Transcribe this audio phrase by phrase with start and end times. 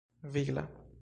[0.23, 0.65] vigla